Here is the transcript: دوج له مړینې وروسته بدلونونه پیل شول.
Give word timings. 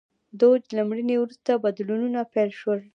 دوج 0.39 0.61
له 0.77 0.81
مړینې 0.89 1.15
وروسته 1.19 1.51
بدلونونه 1.63 2.19
پیل 2.33 2.49
شول. 2.59 2.79